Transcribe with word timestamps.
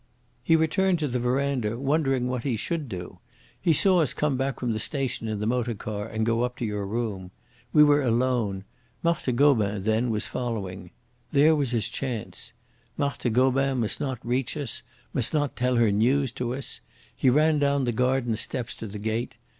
"He 0.43 0.55
returned 0.55 0.97
to 0.97 1.07
the 1.07 1.19
verandah 1.19 1.77
wondering 1.77 2.27
what 2.27 2.41
he 2.41 2.57
should 2.57 2.89
do. 2.89 3.19
He 3.61 3.71
saw 3.71 4.01
us 4.01 4.15
come 4.15 4.35
back 4.35 4.59
from 4.59 4.73
the 4.73 4.79
station 4.79 5.27
in 5.27 5.39
the 5.39 5.45
motor 5.45 5.75
car 5.75 6.07
and 6.07 6.25
go 6.25 6.41
up 6.41 6.57
to 6.57 6.65
your 6.65 6.87
room. 6.87 7.29
We 7.71 7.83
were 7.83 8.01
alone. 8.01 8.63
Marthe 9.03 9.35
Gobin, 9.35 9.83
then, 9.83 10.09
was 10.09 10.25
following. 10.25 10.89
There 11.31 11.55
was 11.55 11.69
his 11.69 11.87
chance. 11.87 12.51
Marthe 12.97 13.31
Gobin 13.31 13.79
must 13.81 13.99
not 13.99 14.17
reach 14.25 14.57
us, 14.57 14.81
must 15.13 15.35
not 15.35 15.55
tell 15.55 15.75
her 15.75 15.91
news 15.91 16.31
to 16.31 16.55
us. 16.55 16.81
He 17.19 17.29
ran 17.29 17.59
down 17.59 17.83
the 17.83 17.91
garden 17.91 18.35
steps 18.37 18.73
to 18.77 18.87
the 18.87 18.97
gate. 18.97 19.35